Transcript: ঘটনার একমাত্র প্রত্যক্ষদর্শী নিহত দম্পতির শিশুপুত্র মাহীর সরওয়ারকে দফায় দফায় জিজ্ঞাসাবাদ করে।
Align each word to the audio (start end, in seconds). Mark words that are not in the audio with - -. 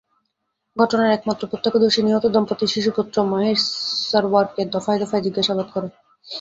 ঘটনার 0.77 1.09
একমাত্র 1.11 1.43
প্রত্যক্ষদর্শী 1.47 2.01
নিহত 2.03 2.25
দম্পতির 2.27 2.71
শিশুপুত্র 2.73 3.15
মাহীর 3.31 3.59
সরওয়ারকে 4.09 4.61
দফায় 4.73 4.99
দফায় 5.01 5.23
জিজ্ঞাসাবাদ 5.25 5.67
করে। 5.73 5.87